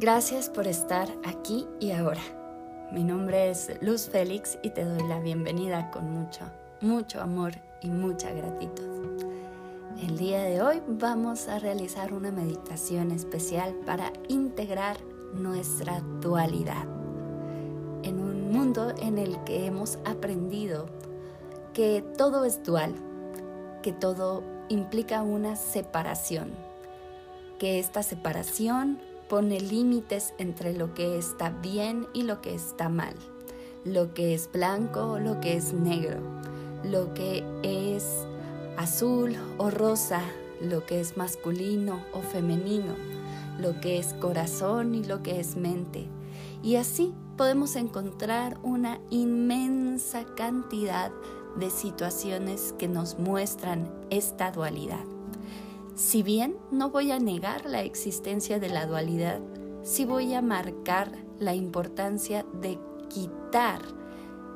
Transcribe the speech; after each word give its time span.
Gracias 0.00 0.48
por 0.48 0.66
estar 0.66 1.10
aquí 1.26 1.66
y 1.78 1.90
ahora. 1.90 2.22
Mi 2.90 3.04
nombre 3.04 3.50
es 3.50 3.70
Luz 3.82 4.08
Félix 4.08 4.58
y 4.62 4.70
te 4.70 4.82
doy 4.82 5.06
la 5.06 5.20
bienvenida 5.20 5.90
con 5.90 6.10
mucho, 6.10 6.46
mucho 6.80 7.20
amor 7.20 7.52
y 7.82 7.90
mucha 7.90 8.32
gratitud. 8.32 9.22
El 10.00 10.16
día 10.16 10.42
de 10.42 10.62
hoy 10.62 10.80
vamos 10.88 11.48
a 11.48 11.58
realizar 11.58 12.14
una 12.14 12.30
meditación 12.30 13.10
especial 13.10 13.74
para 13.84 14.10
integrar 14.28 14.96
nuestra 15.34 16.00
dualidad 16.22 16.84
en 18.02 18.20
un 18.20 18.50
mundo 18.50 18.94
en 19.02 19.18
el 19.18 19.44
que 19.44 19.66
hemos 19.66 19.98
aprendido 20.06 20.86
que 21.74 22.02
todo 22.16 22.46
es 22.46 22.62
dual, 22.62 22.94
que 23.82 23.92
todo 23.92 24.42
implica 24.70 25.20
una 25.20 25.56
separación, 25.56 26.52
que 27.58 27.78
esta 27.78 28.02
separación 28.02 29.09
pone 29.30 29.60
límites 29.60 30.34
entre 30.38 30.76
lo 30.76 30.92
que 30.92 31.16
está 31.16 31.50
bien 31.50 32.08
y 32.12 32.24
lo 32.24 32.42
que 32.42 32.52
está 32.52 32.88
mal, 32.88 33.14
lo 33.84 34.12
que 34.12 34.34
es 34.34 34.50
blanco 34.52 35.12
o 35.12 35.18
lo 35.20 35.40
que 35.40 35.56
es 35.56 35.72
negro, 35.72 36.18
lo 36.82 37.14
que 37.14 37.44
es 37.62 38.26
azul 38.76 39.36
o 39.56 39.70
rosa, 39.70 40.20
lo 40.60 40.84
que 40.84 40.98
es 40.98 41.16
masculino 41.16 42.04
o 42.12 42.22
femenino, 42.22 42.96
lo 43.60 43.80
que 43.80 44.00
es 44.00 44.14
corazón 44.14 44.96
y 44.96 45.04
lo 45.04 45.22
que 45.22 45.38
es 45.38 45.56
mente. 45.56 46.08
Y 46.64 46.74
así 46.74 47.14
podemos 47.36 47.76
encontrar 47.76 48.58
una 48.64 48.98
inmensa 49.10 50.24
cantidad 50.34 51.12
de 51.56 51.70
situaciones 51.70 52.74
que 52.78 52.88
nos 52.88 53.16
muestran 53.20 53.88
esta 54.10 54.50
dualidad. 54.50 55.04
Si 56.00 56.22
bien 56.22 56.56
no 56.70 56.88
voy 56.88 57.10
a 57.10 57.18
negar 57.18 57.66
la 57.66 57.82
existencia 57.82 58.58
de 58.58 58.70
la 58.70 58.86
dualidad, 58.86 59.38
sí 59.82 60.06
voy 60.06 60.32
a 60.32 60.40
marcar 60.40 61.12
la 61.38 61.54
importancia 61.54 62.46
de 62.54 62.78
quitar 63.10 63.82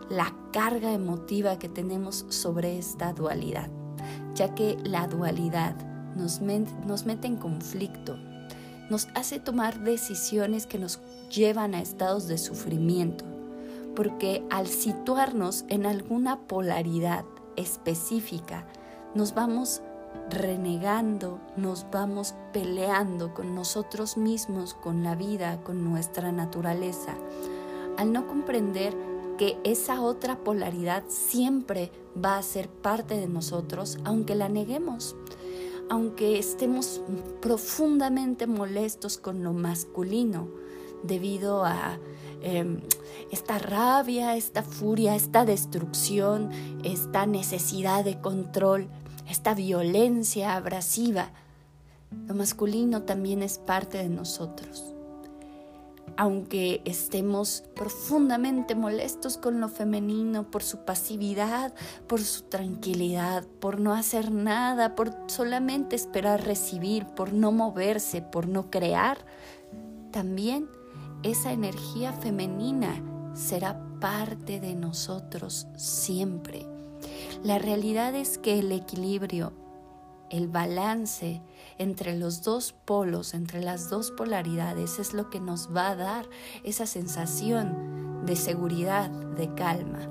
la 0.08 0.34
carga 0.54 0.94
emotiva 0.94 1.58
que 1.58 1.68
tenemos 1.68 2.24
sobre 2.30 2.78
esta 2.78 3.12
dualidad, 3.12 3.68
ya 4.34 4.54
que 4.54 4.78
la 4.84 5.06
dualidad 5.06 5.76
nos, 6.16 6.40
nos 6.40 7.04
mete 7.04 7.26
en 7.26 7.36
conflicto, 7.36 8.16
nos 8.88 9.08
hace 9.14 9.38
tomar 9.38 9.80
decisiones 9.80 10.66
que 10.66 10.78
nos 10.78 10.98
llevan 11.28 11.74
a 11.74 11.82
estados 11.82 12.26
de 12.26 12.38
sufrimiento, 12.38 13.26
porque 13.94 14.42
al 14.48 14.66
situarnos 14.66 15.66
en 15.68 15.84
alguna 15.84 16.40
polaridad 16.48 17.26
específica, 17.56 18.66
nos 19.14 19.34
vamos 19.34 19.82
renegando, 20.34 21.40
nos 21.56 21.86
vamos 21.90 22.34
peleando 22.52 23.32
con 23.34 23.54
nosotros 23.54 24.16
mismos, 24.16 24.74
con 24.74 25.02
la 25.02 25.14
vida, 25.14 25.62
con 25.62 25.84
nuestra 25.84 26.32
naturaleza, 26.32 27.14
al 27.96 28.12
no 28.12 28.26
comprender 28.26 28.94
que 29.38 29.58
esa 29.64 30.00
otra 30.00 30.38
polaridad 30.38 31.04
siempre 31.08 31.90
va 32.22 32.36
a 32.36 32.42
ser 32.42 32.68
parte 32.68 33.18
de 33.18 33.26
nosotros, 33.26 33.98
aunque 34.04 34.34
la 34.34 34.48
neguemos, 34.48 35.16
aunque 35.90 36.38
estemos 36.38 37.02
profundamente 37.40 38.46
molestos 38.46 39.18
con 39.18 39.42
lo 39.42 39.52
masculino 39.52 40.48
debido 41.02 41.64
a 41.64 41.98
em, 42.42 42.80
esta 43.30 43.58
rabia, 43.58 44.36
esta 44.36 44.62
furia, 44.62 45.14
esta 45.14 45.44
destrucción, 45.44 46.50
esta 46.82 47.26
necesidad 47.26 48.04
de 48.04 48.20
control 48.20 48.88
esta 49.28 49.54
violencia 49.54 50.54
abrasiva. 50.54 51.30
Lo 52.26 52.34
masculino 52.34 53.02
también 53.02 53.42
es 53.42 53.58
parte 53.58 53.98
de 53.98 54.08
nosotros. 54.08 54.94
Aunque 56.16 56.80
estemos 56.84 57.64
profundamente 57.74 58.76
molestos 58.76 59.36
con 59.36 59.60
lo 59.60 59.68
femenino 59.68 60.48
por 60.48 60.62
su 60.62 60.84
pasividad, 60.84 61.74
por 62.06 62.20
su 62.20 62.42
tranquilidad, 62.42 63.44
por 63.58 63.80
no 63.80 63.94
hacer 63.94 64.30
nada, 64.30 64.94
por 64.94 65.12
solamente 65.26 65.96
esperar 65.96 66.44
recibir, 66.44 67.04
por 67.06 67.32
no 67.32 67.50
moverse, 67.50 68.22
por 68.22 68.46
no 68.46 68.70
crear, 68.70 69.18
también 70.12 70.68
esa 71.24 71.50
energía 71.50 72.12
femenina 72.12 73.02
será 73.34 73.80
parte 73.98 74.60
de 74.60 74.74
nosotros 74.74 75.66
siempre. 75.76 76.73
La 77.44 77.58
realidad 77.58 78.14
es 78.14 78.38
que 78.38 78.58
el 78.58 78.72
equilibrio, 78.72 79.52
el 80.30 80.48
balance 80.48 81.42
entre 81.76 82.16
los 82.16 82.42
dos 82.42 82.72
polos, 82.72 83.34
entre 83.34 83.60
las 83.60 83.90
dos 83.90 84.10
polaridades, 84.12 84.98
es 84.98 85.12
lo 85.12 85.28
que 85.28 85.40
nos 85.40 85.68
va 85.68 85.90
a 85.90 85.94
dar 85.94 86.26
esa 86.64 86.86
sensación 86.86 88.24
de 88.24 88.34
seguridad, 88.34 89.10
de 89.10 89.54
calma. 89.54 90.08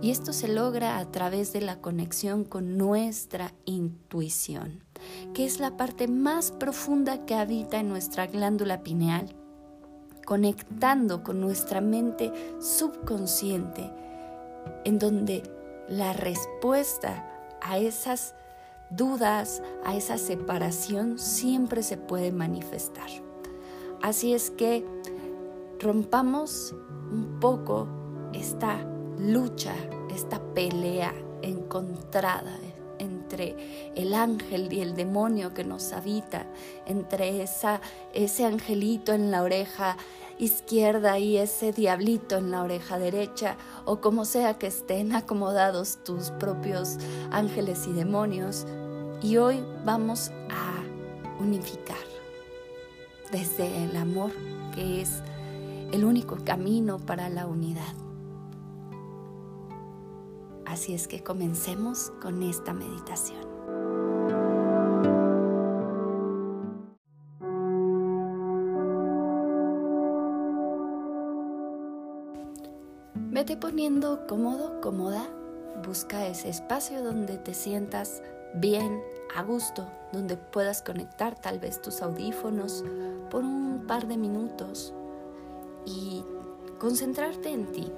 Y 0.00 0.12
esto 0.12 0.32
se 0.32 0.46
logra 0.46 0.98
a 0.98 1.10
través 1.10 1.52
de 1.52 1.60
la 1.60 1.80
conexión 1.80 2.44
con 2.44 2.78
nuestra 2.78 3.52
intuición, 3.64 4.84
que 5.34 5.44
es 5.44 5.58
la 5.58 5.76
parte 5.76 6.06
más 6.06 6.52
profunda 6.52 7.26
que 7.26 7.34
habita 7.34 7.80
en 7.80 7.88
nuestra 7.88 8.28
glándula 8.28 8.84
pineal, 8.84 9.34
conectando 10.24 11.24
con 11.24 11.40
nuestra 11.40 11.80
mente 11.80 12.32
subconsciente, 12.60 13.90
en 14.84 15.00
donde 15.00 15.55
la 15.88 16.12
respuesta 16.12 17.24
a 17.60 17.78
esas 17.78 18.34
dudas, 18.90 19.62
a 19.84 19.96
esa 19.96 20.18
separación, 20.18 21.18
siempre 21.18 21.82
se 21.82 21.96
puede 21.96 22.32
manifestar. 22.32 23.08
Así 24.02 24.34
es 24.34 24.50
que 24.50 24.84
rompamos 25.80 26.74
un 27.10 27.38
poco 27.40 27.88
esta 28.32 28.78
lucha, 29.18 29.74
esta 30.14 30.40
pelea 30.54 31.14
encontrada 31.42 32.58
entre 32.98 33.92
el 33.94 34.14
ángel 34.14 34.72
y 34.72 34.80
el 34.80 34.94
demonio 34.94 35.52
que 35.52 35.64
nos 35.64 35.92
habita, 35.92 36.46
entre 36.86 37.42
esa, 37.42 37.80
ese 38.14 38.44
angelito 38.44 39.12
en 39.12 39.30
la 39.30 39.42
oreja 39.42 39.96
izquierda 40.38 41.18
y 41.18 41.38
ese 41.38 41.72
diablito 41.72 42.36
en 42.36 42.50
la 42.50 42.62
oreja 42.62 42.98
derecha, 42.98 43.56
o 43.84 44.00
como 44.00 44.24
sea 44.24 44.58
que 44.58 44.66
estén 44.66 45.14
acomodados 45.14 45.98
tus 46.04 46.30
propios 46.32 46.96
ángeles 47.30 47.86
y 47.86 47.92
demonios. 47.92 48.66
Y 49.22 49.38
hoy 49.38 49.64
vamos 49.84 50.30
a 50.50 50.82
unificar 51.40 51.96
desde 53.32 53.84
el 53.84 53.96
amor, 53.96 54.32
que 54.74 55.02
es 55.02 55.22
el 55.92 56.04
único 56.04 56.36
camino 56.44 56.98
para 56.98 57.28
la 57.28 57.46
unidad. 57.46 57.94
Así 60.66 60.94
es 60.94 61.08
que 61.08 61.22
comencemos 61.22 62.12
con 62.20 62.42
esta 62.42 62.74
meditación. 62.74 63.55
Vete 73.46 73.60
poniendo 73.60 74.26
cómodo, 74.26 74.80
cómoda. 74.80 75.24
Busca 75.86 76.26
ese 76.26 76.48
espacio 76.48 77.04
donde 77.04 77.38
te 77.38 77.54
sientas 77.54 78.20
bien, 78.54 79.00
a 79.36 79.44
gusto, 79.44 79.86
donde 80.12 80.36
puedas 80.36 80.82
conectar 80.82 81.38
tal 81.38 81.60
vez 81.60 81.80
tus 81.80 82.02
audífonos 82.02 82.82
por 83.30 83.44
un 83.44 83.84
par 83.86 84.08
de 84.08 84.16
minutos 84.16 84.92
y 85.84 86.24
concentrarte 86.80 87.50
en 87.50 87.70
ti. 87.70 87.92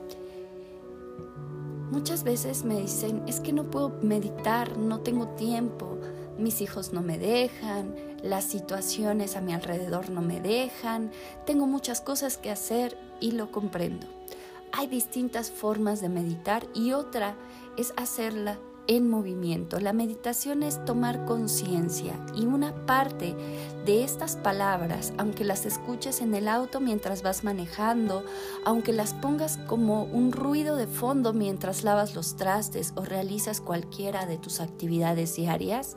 Muchas 1.92 2.24
veces 2.24 2.64
me 2.64 2.82
dicen, 2.82 3.22
es 3.26 3.40
que 3.40 3.54
no 3.54 3.70
puedo 3.70 3.88
meditar, 4.02 4.76
no 4.76 5.00
tengo 5.00 5.28
tiempo, 5.28 5.96
mis 6.36 6.60
hijos 6.60 6.92
no 6.92 7.00
me 7.00 7.16
dejan, 7.16 7.94
las 8.22 8.44
situaciones 8.44 9.34
a 9.34 9.40
mi 9.40 9.54
alrededor 9.54 10.10
no 10.10 10.20
me 10.20 10.42
dejan, 10.42 11.10
tengo 11.46 11.66
muchas 11.66 12.02
cosas 12.02 12.36
que 12.36 12.50
hacer 12.50 12.98
y 13.18 13.30
lo 13.30 13.50
comprendo. 13.50 14.17
Hay 14.72 14.86
distintas 14.86 15.50
formas 15.50 16.00
de 16.00 16.08
meditar 16.08 16.66
y 16.74 16.92
otra 16.92 17.36
es 17.76 17.92
hacerla 17.96 18.58
en 18.88 19.08
movimiento. 19.08 19.78
La 19.80 19.92
meditación 19.92 20.62
es 20.62 20.82
tomar 20.84 21.26
conciencia 21.26 22.18
y 22.34 22.46
una 22.46 22.74
parte 22.86 23.36
de 23.84 24.02
estas 24.02 24.36
palabras, 24.36 25.12
aunque 25.18 25.44
las 25.44 25.66
escuches 25.66 26.22
en 26.22 26.34
el 26.34 26.48
auto 26.48 26.80
mientras 26.80 27.22
vas 27.22 27.44
manejando, 27.44 28.24
aunque 28.64 28.92
las 28.92 29.12
pongas 29.12 29.58
como 29.66 30.04
un 30.04 30.32
ruido 30.32 30.74
de 30.76 30.86
fondo 30.86 31.34
mientras 31.34 31.84
lavas 31.84 32.14
los 32.14 32.36
trastes 32.36 32.94
o 32.96 33.04
realizas 33.04 33.60
cualquiera 33.60 34.24
de 34.24 34.38
tus 34.38 34.60
actividades 34.60 35.36
diarias, 35.36 35.96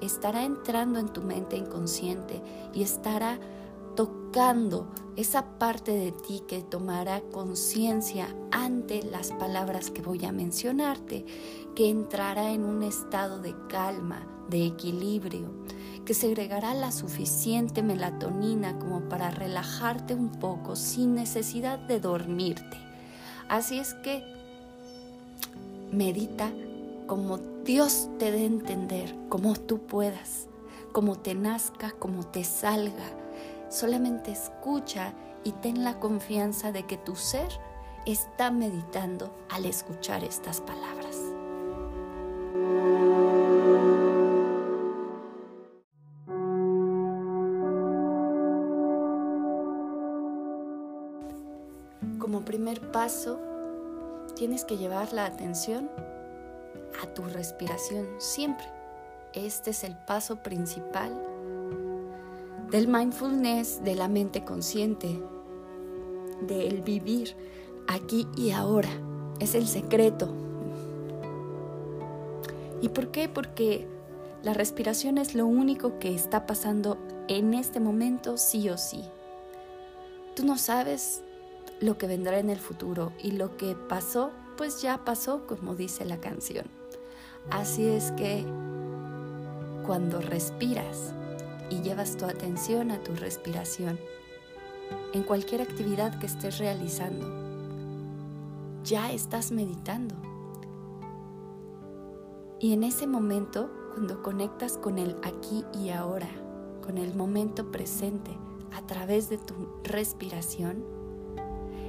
estará 0.00 0.44
entrando 0.44 0.98
en 0.98 1.08
tu 1.08 1.22
mente 1.22 1.56
inconsciente 1.56 2.42
y 2.74 2.82
estará 2.82 3.38
tocando 3.96 4.86
esa 5.16 5.58
parte 5.58 5.92
de 5.92 6.12
ti 6.12 6.42
que 6.46 6.62
tomará 6.62 7.22
conciencia 7.32 8.28
ante 8.52 9.02
las 9.02 9.32
palabras 9.32 9.90
que 9.90 10.02
voy 10.02 10.24
a 10.26 10.32
mencionarte, 10.32 11.24
que 11.74 11.88
entrará 11.88 12.52
en 12.52 12.64
un 12.64 12.82
estado 12.82 13.40
de 13.40 13.54
calma, 13.68 14.26
de 14.48 14.66
equilibrio, 14.66 15.50
que 16.04 16.14
segregará 16.14 16.74
la 16.74 16.92
suficiente 16.92 17.82
melatonina 17.82 18.78
como 18.78 19.08
para 19.08 19.30
relajarte 19.30 20.14
un 20.14 20.30
poco 20.30 20.76
sin 20.76 21.14
necesidad 21.14 21.78
de 21.78 21.98
dormirte. 21.98 22.76
Así 23.48 23.78
es 23.78 23.94
que 23.94 24.22
medita 25.90 26.52
como 27.06 27.38
Dios 27.64 28.08
te 28.18 28.30
dé 28.30 28.44
entender, 28.44 29.14
como 29.28 29.54
tú 29.54 29.78
puedas, 29.78 30.46
como 30.92 31.16
te 31.16 31.34
nazca, 31.34 31.92
como 31.92 32.24
te 32.24 32.44
salga. 32.44 33.25
Solamente 33.76 34.30
escucha 34.30 35.12
y 35.44 35.52
ten 35.52 35.84
la 35.84 36.00
confianza 36.00 36.72
de 36.72 36.86
que 36.86 36.96
tu 36.96 37.14
ser 37.14 37.50
está 38.06 38.50
meditando 38.50 39.36
al 39.50 39.66
escuchar 39.66 40.24
estas 40.24 40.62
palabras. 40.62 41.18
Como 52.18 52.46
primer 52.46 52.90
paso, 52.92 53.38
tienes 54.36 54.64
que 54.64 54.78
llevar 54.78 55.12
la 55.12 55.26
atención 55.26 55.90
a 57.02 57.12
tu 57.12 57.24
respiración 57.24 58.08
siempre. 58.16 58.66
Este 59.34 59.72
es 59.72 59.84
el 59.84 59.98
paso 59.98 60.42
principal 60.42 61.35
del 62.70 62.88
mindfulness, 62.88 63.82
de 63.84 63.94
la 63.94 64.08
mente 64.08 64.44
consciente, 64.44 65.20
del 66.42 66.82
vivir 66.82 67.34
aquí 67.86 68.26
y 68.36 68.50
ahora. 68.50 68.90
Es 69.38 69.54
el 69.54 69.66
secreto. 69.66 70.28
¿Y 72.80 72.88
por 72.88 73.08
qué? 73.08 73.28
Porque 73.28 73.86
la 74.42 74.54
respiración 74.54 75.18
es 75.18 75.34
lo 75.34 75.46
único 75.46 75.98
que 75.98 76.14
está 76.14 76.46
pasando 76.46 76.98
en 77.28 77.54
este 77.54 77.80
momento 77.80 78.36
sí 78.36 78.68
o 78.70 78.78
sí. 78.78 79.02
Tú 80.34 80.44
no 80.44 80.58
sabes 80.58 81.22
lo 81.80 81.98
que 81.98 82.06
vendrá 82.06 82.38
en 82.38 82.50
el 82.50 82.58
futuro 82.58 83.12
y 83.22 83.32
lo 83.32 83.56
que 83.56 83.74
pasó, 83.74 84.30
pues 84.56 84.82
ya 84.82 85.04
pasó, 85.04 85.46
como 85.46 85.74
dice 85.74 86.04
la 86.04 86.18
canción. 86.18 86.66
Así 87.50 87.86
es 87.86 88.12
que 88.12 88.44
cuando 89.86 90.20
respiras 90.20 91.12
y 91.70 91.80
llevas 91.80 92.16
tu 92.16 92.24
atención 92.24 92.90
a 92.90 93.02
tu 93.02 93.14
respiración, 93.14 93.98
en 95.12 95.22
cualquier 95.22 95.62
actividad 95.62 96.18
que 96.18 96.26
estés 96.26 96.58
realizando, 96.58 97.26
ya 98.84 99.10
estás 99.12 99.50
meditando. 99.50 100.14
Y 102.60 102.72
en 102.72 102.84
ese 102.84 103.06
momento, 103.06 103.70
cuando 103.94 104.22
conectas 104.22 104.78
con 104.78 104.98
el 104.98 105.16
aquí 105.22 105.64
y 105.74 105.90
ahora, 105.90 106.28
con 106.84 106.98
el 106.98 107.14
momento 107.14 107.70
presente, 107.70 108.30
a 108.74 108.86
través 108.86 109.28
de 109.28 109.38
tu 109.38 109.54
respiración, 109.84 110.84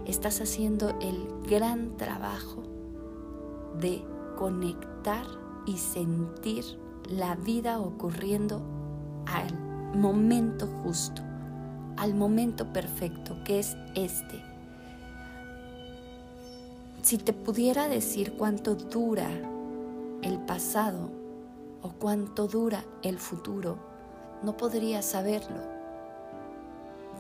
estás 0.06 0.42
haciendo 0.42 0.98
el 1.02 1.28
gran 1.50 1.98
trabajo 1.98 2.64
de 3.80 4.04
conectar 4.38 5.26
y 5.66 5.78
sentir 5.78 6.64
la 7.10 7.36
vida 7.36 7.80
ocurriendo 7.80 8.62
al 9.26 9.67
momento 9.98 10.68
justo, 10.84 11.22
al 11.98 12.14
momento 12.14 12.72
perfecto, 12.72 13.44
que 13.44 13.60
es 13.60 13.76
este. 13.96 14.44
Si 17.02 17.18
te 17.18 17.34
pudiera 17.34 17.88
decir 17.88 18.34
cuánto 18.38 18.76
dura 18.76 19.30
el 20.22 20.40
pasado 20.40 21.10
o 21.82 21.90
cuánto 21.92 22.48
dura 22.48 22.84
el 23.02 23.18
futuro, 23.18 23.78
no 24.44 24.56
podría 24.56 25.02
saberlo. 25.02 25.62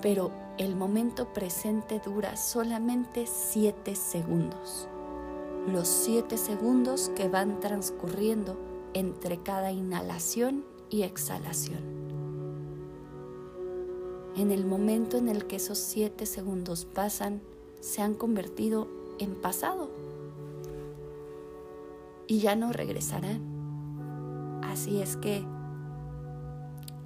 Pero 0.01 0.31
el 0.57 0.75
momento 0.75 1.33
presente 1.33 2.01
dura 2.05 2.37
solamente 2.37 3.25
siete 3.25 3.95
segundos 3.95 4.87
los 5.67 5.89
siete 5.89 6.37
segundos 6.37 7.11
que 7.15 7.27
van 7.27 7.59
transcurriendo 7.59 8.57
entre 8.93 9.43
cada 9.43 9.71
inhalación 9.71 10.63
y 10.89 11.01
exhalación. 11.01 11.96
En 14.37 14.51
el 14.51 14.65
momento 14.65 15.17
en 15.17 15.29
el 15.29 15.47
que 15.47 15.55
esos 15.55 15.79
siete 15.79 16.27
segundos 16.27 16.85
pasan, 16.85 17.41
se 17.81 18.03
han 18.03 18.13
convertido 18.13 18.87
en 19.19 19.33
pasado 19.33 19.89
y 22.27 22.39
ya 22.39 22.55
no 22.55 22.71
regresarán. 22.71 24.61
Así 24.63 25.01
es 25.01 25.17
que 25.17 25.43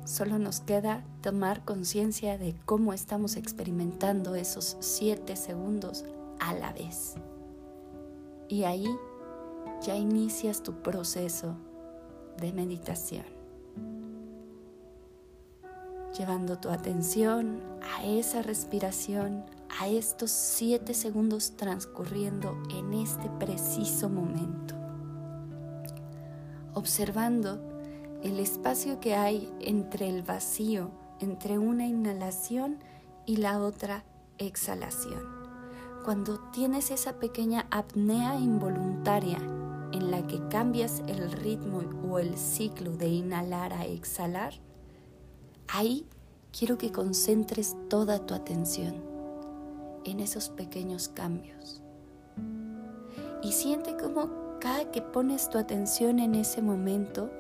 solo 0.04 0.40
nos 0.40 0.60
queda 0.60 1.06
tomar 1.22 1.64
conciencia 1.64 2.38
de 2.38 2.54
cómo 2.66 2.92
estamos 2.92 3.38
experimentando 3.38 4.36
esos 4.36 4.76
siete 4.82 5.38
segundos 5.38 6.04
a 6.40 6.54
la 6.54 6.74
vez. 6.74 7.14
Y 8.50 8.64
ahí 8.64 8.88
ya 9.82 9.96
inicias 9.96 10.64
tu 10.64 10.82
proceso 10.82 11.56
de 12.42 12.52
meditación, 12.52 13.26
llevando 16.18 16.58
tu 16.58 16.70
atención 16.70 17.62
a 17.98 18.06
esa 18.06 18.42
respiración, 18.42 19.44
a 19.80 19.88
estos 19.88 20.32
siete 20.32 20.94
segundos 20.94 21.56
transcurriendo 21.56 22.62
en 22.70 22.94
este 22.94 23.30
preciso 23.40 24.10
momento, 24.10 24.76
observando 26.74 27.60
el 28.24 28.40
espacio 28.40 29.00
que 29.00 29.16
hay 29.16 29.52
entre 29.62 30.10
el 30.10 30.22
vacío, 30.22 30.92
entre 31.20 31.58
una 31.58 31.88
inhalación 31.88 32.80
y 33.26 33.38
la 33.38 33.60
otra 33.60 34.04
exhalación. 34.38 35.42
Cuando 36.04 36.40
tienes 36.52 36.92
esa 36.92 37.14
pequeña 37.20 37.68
apnea 37.70 38.36
involuntaria 38.36 39.38
en 39.92 40.10
la 40.10 40.26
que 40.26 40.40
cambias 40.50 41.02
el 41.08 41.32
ritmo 41.32 41.82
o 42.10 42.20
el 42.20 42.38
ciclo 42.38 42.92
de 42.92 43.08
inhalar 43.08 43.74
a 43.74 43.86
exhalar, 43.86 44.54
ahí 45.74 46.06
quiero 46.58 46.78
que 46.78 46.92
concentres 46.92 47.76
toda 47.90 48.26
tu 48.26 48.34
atención 48.34 48.96
en 50.06 50.20
esos 50.20 50.50
pequeños 50.50 51.08
cambios. 51.08 51.82
Y 53.44 53.52
siente 53.52 53.96
como 53.98 54.58
cada 54.60 54.92
que 54.92 55.02
pones 55.02 55.50
tu 55.50 55.58
atención 55.58 56.20
en 56.20 56.36
ese 56.36 56.62
momento, 56.62 57.32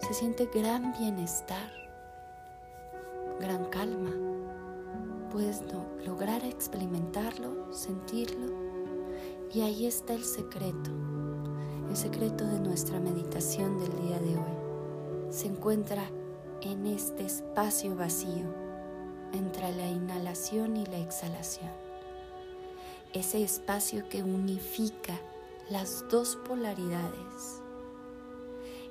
se 0.00 0.14
siente 0.14 0.48
gran 0.52 0.92
bienestar, 0.92 1.70
gran 3.40 3.64
calma 3.66 4.12
puedes 5.32 5.62
lograr 6.04 6.44
experimentarlo, 6.44 7.72
sentirlo. 7.72 8.52
Y 9.52 9.62
ahí 9.62 9.86
está 9.86 10.12
el 10.12 10.24
secreto, 10.24 10.90
el 11.88 11.96
secreto 11.96 12.44
de 12.46 12.60
nuestra 12.60 13.00
meditación 13.00 13.78
del 13.78 13.92
día 14.02 14.18
de 14.18 14.36
hoy. 14.36 15.30
Se 15.30 15.46
encuentra 15.46 16.10
en 16.62 16.86
este 16.86 17.24
espacio 17.24 17.96
vacío 17.96 18.46
entre 19.32 19.74
la 19.74 19.88
inhalación 19.88 20.76
y 20.76 20.86
la 20.86 20.98
exhalación. 20.98 21.70
Ese 23.12 23.42
espacio 23.42 24.08
que 24.08 24.22
unifica 24.22 25.18
las 25.70 26.04
dos 26.08 26.36
polaridades. 26.48 27.60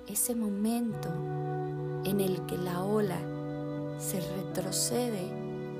Ese 0.07 0.35
momento 0.35 1.09
en 2.03 2.19
el 2.19 2.45
que 2.45 2.57
la 2.57 2.83
ola 2.83 3.19
se 3.99 4.19
retrocede 4.19 5.27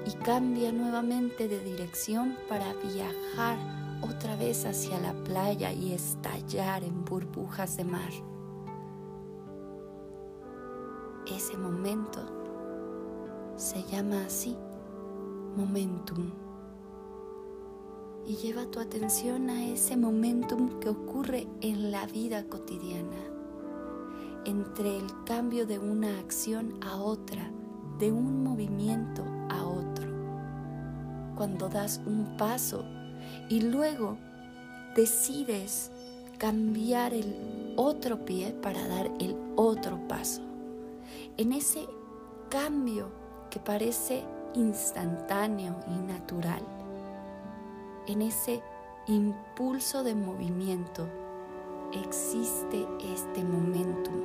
y 0.06 0.12
cambia 0.24 0.72
nuevamente 0.72 1.48
de 1.48 1.60
dirección 1.60 2.38
para 2.48 2.74
viajar 2.74 3.58
otra 4.02 4.36
vez 4.36 4.66
hacia 4.66 5.00
la 5.00 5.14
playa 5.24 5.72
y 5.72 5.94
estallar 5.94 6.84
en 6.84 7.04
burbujas 7.06 7.78
de 7.78 7.84
mar. 7.84 8.12
Ese 11.36 11.58
momento 11.58 12.20
se 13.56 13.84
llama 13.84 14.26
así, 14.26 14.56
momentum. 15.56 16.32
Y 18.26 18.36
lleva 18.36 18.66
tu 18.66 18.80
atención 18.80 19.50
a 19.50 19.66
ese 19.66 19.98
momentum 19.98 20.80
que 20.80 20.90
ocurre 20.90 21.48
en 21.62 21.92
la 21.92 22.06
vida 22.06 22.46
cotidiana, 22.46 23.18
entre 24.46 24.98
el 24.98 25.08
cambio 25.26 25.66
de 25.66 25.80
una 25.80 26.20
acción 26.20 26.76
a 26.82 26.98
otra, 26.98 27.52
de 27.98 28.12
un 28.12 28.44
movimiento 28.44 29.24
cuando 31.42 31.70
das 31.70 32.00
un 32.06 32.38
paso 32.38 32.86
y 33.50 33.62
luego 33.62 34.16
decides 34.96 35.90
cambiar 36.38 37.16
el 37.16 37.74
otro 37.78 38.24
pie 38.26 38.54
para 38.62 38.88
dar 38.88 39.10
el 39.20 39.36
otro 39.56 40.00
paso. 40.08 40.51
En 41.42 41.54
ese 41.54 41.88
cambio 42.52 43.08
que 43.50 43.60
parece 43.60 44.24
instantáneo 44.54 45.76
y 45.88 45.98
natural, 46.06 46.62
en 48.06 48.22
ese 48.22 48.62
impulso 49.08 50.04
de 50.04 50.14
movimiento, 50.14 51.08
existe 51.94 52.86
este 53.12 53.44
momentum 53.44 54.22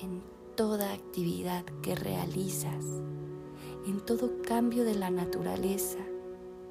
en 0.00 0.22
toda 0.54 0.92
actividad 0.92 1.64
que 1.82 1.96
realizas, 1.96 2.84
en 3.88 3.98
todo 4.06 4.40
cambio 4.42 4.84
de 4.84 4.94
la 4.94 5.10
naturaleza, 5.10 5.98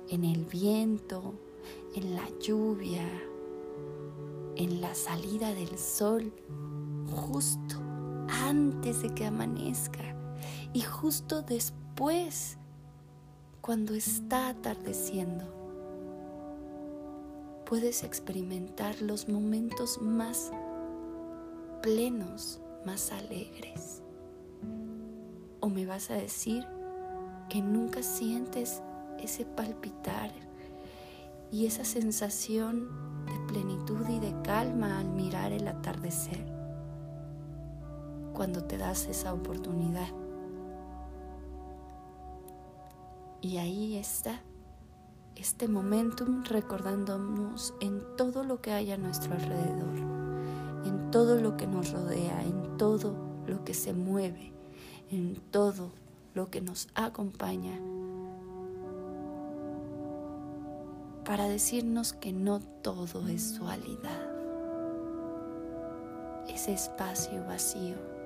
en 0.07 0.23
el 0.23 0.45
viento, 0.45 1.33
en 1.95 2.15
la 2.15 2.29
lluvia, 2.39 3.03
en 4.55 4.79
la 4.79 4.95
salida 4.95 5.53
del 5.53 5.77
sol, 5.77 6.31
justo 7.13 7.75
antes 8.29 9.01
de 9.01 9.13
que 9.13 9.25
amanezca 9.25 10.15
y 10.73 10.81
justo 10.81 11.41
después, 11.41 12.57
cuando 13.61 13.93
está 13.93 14.49
atardeciendo. 14.49 15.45
Puedes 17.65 18.03
experimentar 18.03 19.01
los 19.01 19.27
momentos 19.27 20.01
más 20.01 20.51
plenos, 21.81 22.61
más 22.85 23.11
alegres. 23.11 24.01
O 25.59 25.69
me 25.69 25.85
vas 25.85 26.11
a 26.11 26.13
decir 26.13 26.65
que 27.49 27.61
nunca 27.61 28.03
sientes 28.03 28.81
ese 29.19 29.45
palpitar 29.45 30.31
y 31.51 31.65
esa 31.65 31.83
sensación 31.83 32.89
de 33.25 33.53
plenitud 33.53 34.07
y 34.09 34.19
de 34.19 34.33
calma 34.43 34.99
al 34.99 35.09
mirar 35.09 35.51
el 35.51 35.67
atardecer 35.67 36.56
cuando 38.37 38.63
te 38.63 38.77
das 38.77 39.07
esa 39.07 39.33
oportunidad. 39.33 40.07
Y 43.41 43.57
ahí 43.57 43.97
está 43.97 44.43
este 45.35 45.67
momentum 45.67 46.43
recordándonos 46.43 47.73
en 47.81 47.99
todo 48.15 48.43
lo 48.43 48.61
que 48.61 48.73
hay 48.73 48.91
a 48.91 48.97
nuestro 48.97 49.33
alrededor, 49.33 49.97
en 50.85 51.09
todo 51.09 51.41
lo 51.41 51.57
que 51.57 51.65
nos 51.65 51.91
rodea, 51.91 52.43
en 52.43 52.77
todo 52.77 53.15
lo 53.47 53.63
que 53.63 53.73
se 53.73 53.93
mueve, 53.93 54.53
en 55.09 55.41
todo 55.49 55.89
lo 56.35 56.51
que 56.51 56.61
nos 56.61 56.89
acompaña 56.93 57.79
para 61.25 61.49
decirnos 61.49 62.13
que 62.13 62.33
no 62.33 62.59
todo 62.59 63.27
es 63.27 63.57
dualidad. 63.57 64.31
Ese 66.47 66.73
espacio 66.73 67.43
vacío, 67.45 68.16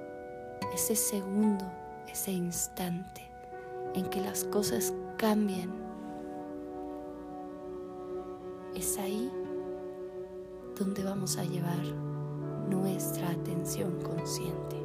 ese 0.73 0.95
segundo, 0.95 1.65
ese 2.07 2.31
instante 2.31 3.29
en 3.93 4.09
que 4.09 4.21
las 4.21 4.43
cosas 4.45 4.93
cambian, 5.17 5.69
es 8.75 8.97
ahí 8.97 9.29
donde 10.79 11.03
vamos 11.03 11.37
a 11.37 11.43
llevar 11.43 11.83
nuestra 12.69 13.29
atención 13.29 14.01
consciente. 14.01 14.77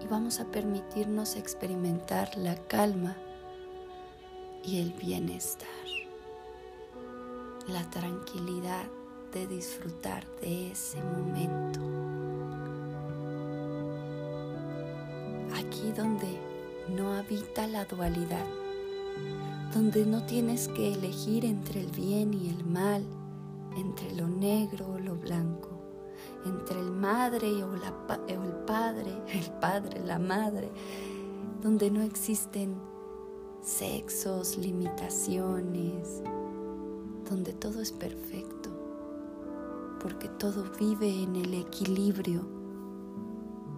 Y 0.00 0.06
vamos 0.06 0.40
a 0.40 0.44
permitirnos 0.44 1.36
experimentar 1.36 2.36
la 2.36 2.56
calma 2.56 3.16
y 4.62 4.80
el 4.80 4.92
bienestar, 4.92 5.68
la 7.66 7.82
tranquilidad 7.90 8.84
de 9.34 9.48
disfrutar 9.48 10.24
de 10.40 10.70
ese 10.70 10.98
momento. 11.02 11.80
Aquí 15.54 15.92
donde 15.92 16.38
no 16.96 17.12
habita 17.14 17.66
la 17.66 17.84
dualidad, 17.84 18.46
donde 19.74 20.06
no 20.06 20.24
tienes 20.24 20.68
que 20.68 20.92
elegir 20.94 21.44
entre 21.44 21.80
el 21.80 21.90
bien 21.90 22.32
y 22.32 22.48
el 22.48 22.64
mal, 22.64 23.04
entre 23.76 24.14
lo 24.14 24.28
negro 24.28 24.92
o 24.92 24.98
lo 25.00 25.16
blanco, 25.16 25.70
entre 26.46 26.78
el 26.78 26.92
madre 26.92 27.64
o, 27.64 27.70
o 27.72 28.44
el 28.44 28.64
padre, 28.66 29.10
el 29.32 29.50
padre, 29.60 30.00
la 30.04 30.20
madre, 30.20 30.70
donde 31.60 31.90
no 31.90 32.02
existen 32.02 32.76
sexos, 33.62 34.56
limitaciones, 34.58 36.22
donde 37.28 37.52
todo 37.52 37.80
es 37.80 37.90
perfecto, 37.90 38.63
porque 40.04 40.28
todo 40.28 40.64
vive 40.78 41.22
en 41.22 41.34
el 41.34 41.54
equilibrio 41.54 42.46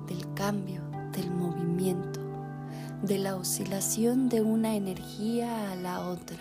del 0.08 0.34
cambio, 0.34 0.82
del 1.12 1.30
movimiento, 1.30 2.18
de 3.02 3.18
la 3.18 3.36
oscilación 3.36 4.28
de 4.28 4.42
una 4.42 4.74
energía 4.74 5.70
a 5.70 5.76
la 5.76 6.00
otra. 6.00 6.36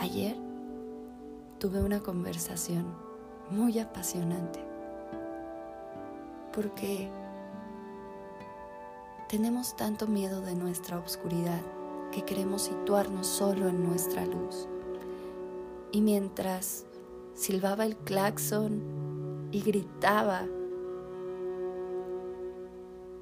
Ayer 0.00 0.36
tuve 1.58 1.82
una 1.82 1.98
conversación 1.98 2.84
muy 3.50 3.80
apasionante 3.80 4.60
porque 6.54 7.10
tenemos 9.28 9.74
tanto 9.74 10.06
miedo 10.06 10.40
de 10.40 10.54
nuestra 10.54 11.00
oscuridad 11.00 11.60
que 12.10 12.22
queremos 12.22 12.62
situarnos 12.62 13.26
solo 13.26 13.68
en 13.68 13.84
nuestra 13.84 14.24
luz. 14.26 14.68
Y 15.92 16.00
mientras 16.00 16.86
silbaba 17.34 17.84
el 17.84 17.96
claxon 17.96 19.48
y 19.52 19.60
gritaba 19.62 20.46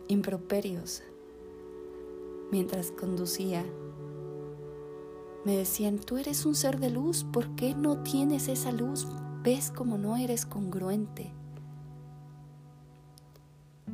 improperios, 0.08 1.02
mientras 2.50 2.90
conducía, 2.90 3.64
me 5.44 5.56
decían, 5.56 5.98
tú 5.98 6.18
eres 6.18 6.44
un 6.44 6.54
ser 6.54 6.78
de 6.78 6.90
luz, 6.90 7.24
¿por 7.24 7.54
qué 7.54 7.74
no 7.74 8.02
tienes 8.02 8.48
esa 8.48 8.72
luz? 8.72 9.06
¿Ves 9.42 9.70
como 9.70 9.96
no 9.96 10.16
eres 10.16 10.44
congruente? 10.44 11.32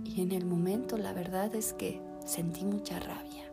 Y 0.04 0.22
en 0.22 0.32
el 0.32 0.46
momento 0.46 0.96
la 0.96 1.12
verdad 1.12 1.54
es 1.54 1.72
que 1.72 2.00
sentí 2.24 2.64
mucha 2.64 2.98
rabia. 2.98 3.43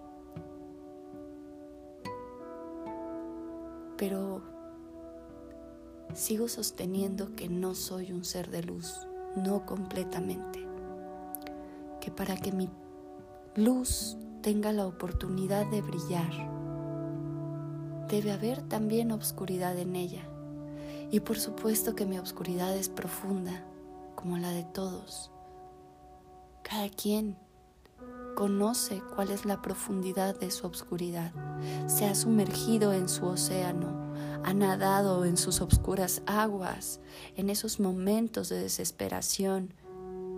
Pero 4.01 4.41
sigo 6.15 6.47
sosteniendo 6.47 7.35
que 7.35 7.49
no 7.49 7.75
soy 7.75 8.11
un 8.11 8.25
ser 8.25 8.49
de 8.49 8.63
luz, 8.63 9.07
no 9.35 9.63
completamente. 9.67 10.67
Que 11.99 12.09
para 12.09 12.35
que 12.35 12.51
mi 12.51 12.67
luz 13.55 14.17
tenga 14.41 14.71
la 14.71 14.87
oportunidad 14.87 15.69
de 15.69 15.83
brillar, 15.83 16.31
debe 18.07 18.31
haber 18.31 18.63
también 18.63 19.11
obscuridad 19.11 19.77
en 19.77 19.95
ella. 19.95 20.27
Y 21.11 21.19
por 21.19 21.37
supuesto 21.37 21.93
que 21.93 22.07
mi 22.07 22.17
obscuridad 22.17 22.75
es 22.75 22.89
profunda, 22.89 23.63
como 24.15 24.39
la 24.39 24.49
de 24.49 24.63
todos. 24.63 25.29
Cada 26.63 26.89
quien 26.89 27.37
conoce 28.41 29.03
cuál 29.15 29.29
es 29.29 29.45
la 29.45 29.61
profundidad 29.61 30.35
de 30.39 30.49
su 30.49 30.65
obscuridad. 30.65 31.31
Se 31.85 32.07
ha 32.07 32.15
sumergido 32.15 32.91
en 32.91 33.07
su 33.07 33.27
océano, 33.27 34.15
ha 34.43 34.51
nadado 34.51 35.25
en 35.25 35.37
sus 35.37 35.61
obscuras 35.61 36.23
aguas, 36.25 37.01
en 37.35 37.51
esos 37.51 37.79
momentos 37.79 38.49
de 38.49 38.59
desesperación, 38.59 39.75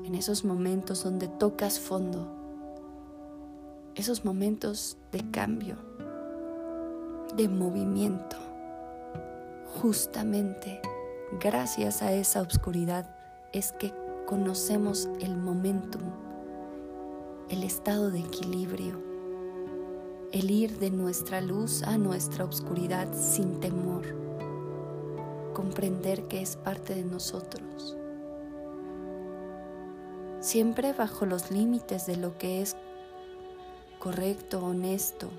en 0.03 0.15
esos 0.15 0.43
momentos 0.43 1.05
donde 1.05 1.29
tocas 1.29 1.79
fondo, 1.79 2.29
esos 3.95 4.25
momentos 4.25 4.97
de 5.13 5.31
cambio, 5.31 5.77
de 7.37 7.47
movimiento. 7.47 8.35
Justamente 9.81 10.81
gracias 11.39 12.01
a 12.01 12.11
esa 12.11 12.41
obscuridad 12.41 13.15
es 13.53 13.71
que 13.71 13.93
conocemos 14.25 15.07
el 15.21 15.37
momentum, 15.37 16.22
el 17.49 17.63
estado 17.63 18.09
de 18.11 18.19
equilibrio, 18.19 18.99
el 20.31 20.49
ir 20.49 20.79
de 20.79 20.89
nuestra 20.89 21.41
luz 21.41 21.83
a 21.83 21.97
nuestra 21.97 22.45
oscuridad 22.45 23.07
sin 23.13 23.59
temor, 23.59 24.03
comprender 25.53 26.27
que 26.27 26.41
es 26.41 26.55
parte 26.55 26.95
de 26.95 27.03
nosotros, 27.03 27.97
siempre 30.39 30.93
bajo 30.93 31.25
los 31.25 31.51
límites 31.51 32.05
de 32.05 32.17
lo 32.17 32.37
que 32.37 32.61
es 32.61 32.75
correcto, 33.99 34.65
honesto, 34.65 35.29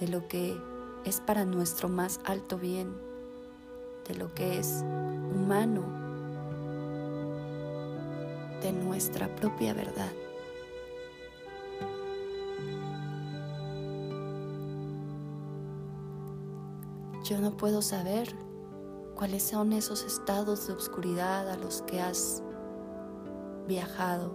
de 0.00 0.08
lo 0.08 0.28
que 0.28 0.56
es 1.04 1.20
para 1.20 1.44
nuestro 1.44 1.88
más 1.88 2.20
alto 2.24 2.58
bien, 2.58 2.94
de 4.08 4.14
lo 4.14 4.32
que 4.34 4.58
es 4.58 4.84
humano 5.34 5.82
de 8.62 8.72
nuestra 8.72 9.28
propia 9.36 9.74
verdad. 9.74 10.10
Yo 17.28 17.40
no 17.40 17.56
puedo 17.56 17.82
saber 17.82 18.28
cuáles 19.16 19.42
son 19.42 19.72
esos 19.72 20.04
estados 20.04 20.68
de 20.68 20.74
oscuridad 20.74 21.50
a 21.50 21.56
los 21.56 21.82
que 21.82 22.00
has 22.00 22.40
viajado, 23.66 24.32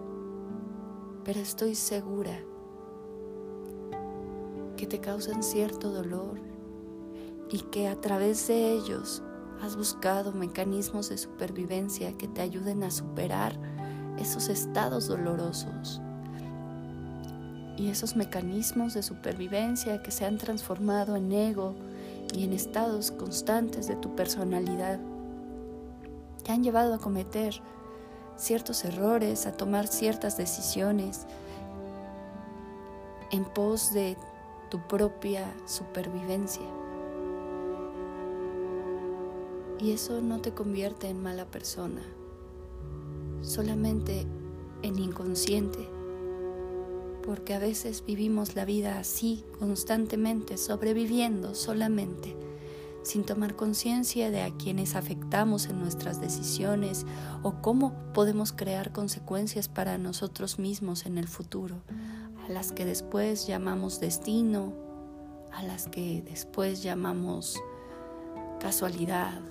pero 1.23 1.39
estoy 1.39 1.75
segura 1.75 2.37
que 4.75 4.87
te 4.87 4.99
causan 4.99 5.41
cierto 5.41 5.89
dolor 5.89 6.41
y 7.49 7.59
que 7.59 7.87
a 7.87 7.95
través 7.95 8.49
de 8.49 8.73
ellos 8.73 9.23
has 9.61 9.77
buscado 9.77 10.33
mecanismos 10.33 11.07
de 11.07 11.17
supervivencia 11.17 12.17
que 12.17 12.27
te 12.27 12.41
ayuden 12.41 12.83
a 12.83 12.91
superar 12.91 13.57
esos 14.19 14.49
estados 14.49 15.07
dolorosos 15.07 16.01
y 17.77 17.87
esos 17.87 18.17
mecanismos 18.17 18.95
de 18.95 19.01
supervivencia 19.01 20.03
que 20.03 20.11
se 20.11 20.25
han 20.25 20.37
transformado 20.37 21.15
en 21.15 21.31
ego 21.31 21.73
y 22.33 22.43
en 22.43 22.53
estados 22.53 23.11
constantes 23.11 23.87
de 23.87 23.95
tu 23.95 24.15
personalidad 24.15 24.99
te 26.43 26.51
han 26.51 26.63
llevado 26.63 26.93
a 26.93 26.97
cometer 26.97 27.61
ciertos 28.35 28.83
errores, 28.85 29.45
a 29.45 29.51
tomar 29.51 29.87
ciertas 29.87 30.37
decisiones 30.37 31.27
en 33.31 33.45
pos 33.45 33.93
de 33.93 34.17
tu 34.69 34.79
propia 34.87 35.53
supervivencia. 35.65 36.65
Y 39.79 39.91
eso 39.91 40.21
no 40.21 40.39
te 40.39 40.53
convierte 40.53 41.09
en 41.09 41.21
mala 41.21 41.45
persona, 41.45 42.01
solamente 43.41 44.25
en 44.83 44.99
inconsciente, 44.99 45.87
porque 47.21 47.53
a 47.53 47.59
veces 47.59 48.03
vivimos 48.05 48.55
la 48.55 48.65
vida 48.65 48.99
así, 48.99 49.43
constantemente, 49.59 50.57
sobreviviendo 50.57 51.55
solamente, 51.55 52.35
sin 53.03 53.23
tomar 53.23 53.55
conciencia 53.55 54.29
de 54.31 54.41
a 54.41 54.51
quienes 54.51 54.95
afectamos 54.95 55.67
en 55.67 55.79
nuestras 55.79 56.21
decisiones 56.21 57.05
o 57.43 57.61
cómo 57.61 57.93
podemos 58.13 58.51
crear 58.51 58.91
consecuencias 58.91 59.67
para 59.67 59.97
nosotros 59.97 60.59
mismos 60.59 61.05
en 61.05 61.17
el 61.17 61.27
futuro, 61.27 61.81
a 62.45 62.51
las 62.51 62.71
que 62.71 62.85
después 62.85 63.47
llamamos 63.47 63.99
destino, 63.99 64.73
a 65.51 65.63
las 65.63 65.87
que 65.87 66.21
después 66.21 66.83
llamamos 66.83 67.59
casualidad, 68.59 69.41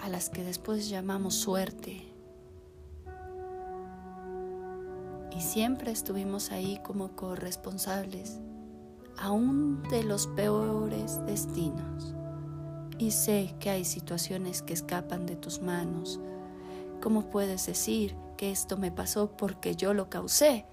a 0.00 0.08
las 0.08 0.30
que 0.30 0.44
después 0.44 0.88
llamamos 0.88 1.34
suerte. 1.34 2.13
Y 5.36 5.40
siempre 5.40 5.90
estuvimos 5.90 6.52
ahí 6.52 6.80
como 6.84 7.16
corresponsables, 7.16 8.40
aún 9.18 9.82
de 9.90 10.04
los 10.04 10.26
peores 10.28 11.24
destinos. 11.26 12.14
Y 12.98 13.10
sé 13.10 13.54
que 13.58 13.70
hay 13.70 13.84
situaciones 13.84 14.62
que 14.62 14.72
escapan 14.72 15.26
de 15.26 15.36
tus 15.36 15.60
manos. 15.60 16.20
¿Cómo 17.02 17.28
puedes 17.30 17.66
decir 17.66 18.14
que 18.36 18.52
esto 18.52 18.76
me 18.76 18.92
pasó 18.92 19.36
porque 19.36 19.74
yo 19.74 19.94
lo 19.94 20.08
causé? 20.08 20.66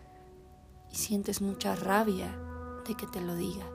Y 0.92 0.96
sientes 0.96 1.42
mucha 1.42 1.76
rabia 1.76 2.38
de 2.88 2.96
que 2.96 3.08
te 3.08 3.22
lo 3.22 3.36
diga. 3.36 3.66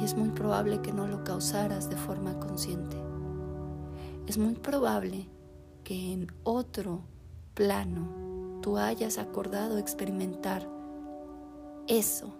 Y 0.00 0.04
es 0.04 0.14
muy 0.14 0.30
probable 0.30 0.80
que 0.80 0.92
no 0.92 1.08
lo 1.08 1.24
causaras 1.24 1.90
de 1.90 1.96
forma 1.96 2.38
consciente 2.38 3.08
es 4.28 4.36
muy 4.36 4.54
probable 4.54 5.26
que 5.84 6.12
en 6.12 6.30
otro 6.42 7.00
plano 7.54 8.27
hayas 8.76 9.18
acordado 9.18 9.78
experimentar 9.78 10.68
eso 11.86 12.34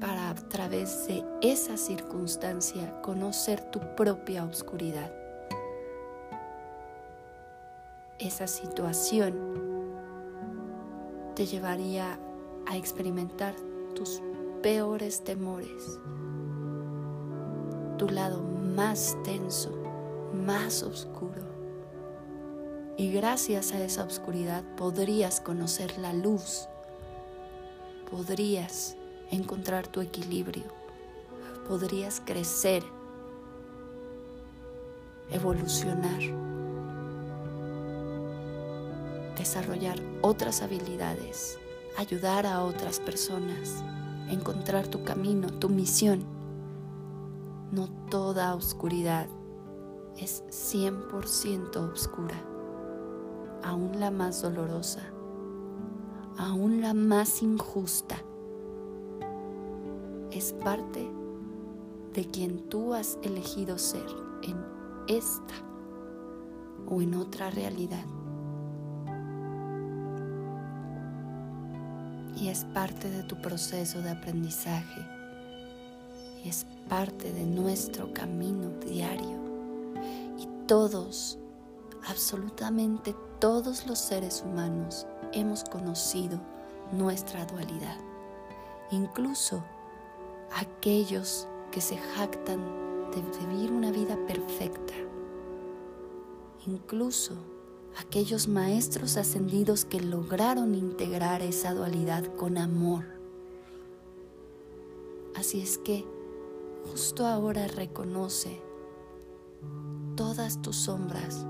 para 0.00 0.30
a 0.30 0.34
través 0.34 1.06
de 1.06 1.24
esa 1.40 1.76
circunstancia 1.76 3.00
conocer 3.02 3.60
tu 3.70 3.80
propia 3.96 4.44
oscuridad. 4.44 5.12
Esa 8.18 8.46
situación 8.46 9.34
te 11.34 11.46
llevaría 11.46 12.18
a 12.66 12.76
experimentar 12.76 13.54
tus 13.94 14.20
peores 14.62 15.24
temores, 15.24 15.98
tu 17.96 18.08
lado 18.08 18.42
más 18.42 19.16
tenso, 19.24 19.72
más 20.34 20.82
oscuro. 20.82 21.49
Y 23.00 23.10
gracias 23.10 23.72
a 23.72 23.82
esa 23.82 24.04
oscuridad 24.04 24.62
podrías 24.76 25.40
conocer 25.40 25.96
la 25.96 26.12
luz, 26.12 26.68
podrías 28.10 28.94
encontrar 29.30 29.86
tu 29.86 30.02
equilibrio, 30.02 30.64
podrías 31.66 32.20
crecer, 32.22 32.82
evolucionar, 35.30 36.20
desarrollar 39.38 39.98
otras 40.20 40.60
habilidades, 40.60 41.58
ayudar 41.96 42.44
a 42.46 42.62
otras 42.62 43.00
personas, 43.00 43.82
encontrar 44.28 44.86
tu 44.88 45.04
camino, 45.04 45.48
tu 45.50 45.70
misión. 45.70 46.22
No 47.72 47.88
toda 48.10 48.54
oscuridad 48.54 49.26
es 50.18 50.44
100% 50.50 51.76
oscura, 51.94 52.49
aún 53.62 53.98
la 54.00 54.10
más 54.10 54.42
dolorosa, 54.42 55.00
aún 56.38 56.80
la 56.80 56.94
más 56.94 57.42
injusta. 57.42 58.16
Es 60.30 60.52
parte 60.52 61.10
de 62.14 62.24
quien 62.26 62.68
tú 62.68 62.94
has 62.94 63.18
elegido 63.22 63.78
ser 63.78 64.06
en 64.42 64.56
esta 65.08 65.54
o 66.88 67.02
en 67.02 67.14
otra 67.14 67.50
realidad. 67.50 68.04
Y 72.36 72.48
es 72.48 72.64
parte 72.66 73.10
de 73.10 73.22
tu 73.24 73.40
proceso 73.42 74.00
de 74.00 74.10
aprendizaje. 74.10 75.06
Y 76.44 76.48
es 76.48 76.66
parte 76.88 77.32
de 77.32 77.44
nuestro 77.44 78.12
camino 78.14 78.70
diario 78.86 79.40
todos, 80.70 81.36
absolutamente 82.08 83.12
todos 83.40 83.86
los 83.86 83.98
seres 83.98 84.44
humanos 84.44 85.06
hemos 85.32 85.64
conocido 85.64 86.38
nuestra 86.92 87.46
dualidad. 87.46 87.96
Incluso 88.90 89.64
aquellos 90.54 91.48
que 91.70 91.80
se 91.80 91.96
jactan 91.96 92.60
de 93.10 93.22
vivir 93.46 93.72
una 93.72 93.90
vida 93.90 94.16
perfecta. 94.26 94.92
Incluso 96.66 97.34
aquellos 97.98 98.46
maestros 98.46 99.16
ascendidos 99.16 99.84
que 99.86 100.00
lograron 100.00 100.74
integrar 100.74 101.40
esa 101.40 101.72
dualidad 101.72 102.24
con 102.36 102.58
amor. 102.58 103.04
Así 105.34 105.62
es 105.62 105.78
que 105.78 106.04
justo 106.90 107.26
ahora 107.26 107.66
reconoce 107.68 108.60
todas 110.14 110.60
tus 110.60 110.76
sombras 110.76 111.46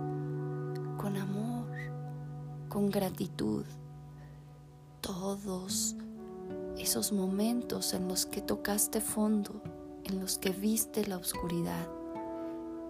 con 0.96 1.16
amor, 1.16 1.39
con 2.70 2.88
gratitud. 2.88 3.66
Todos 5.02 5.96
esos 6.78 7.12
momentos 7.12 7.92
en 7.92 8.08
los 8.08 8.24
que 8.24 8.40
tocaste 8.40 9.02
fondo, 9.02 9.60
en 10.04 10.20
los 10.20 10.38
que 10.38 10.50
viste 10.50 11.04
la 11.06 11.18
oscuridad, 11.18 11.88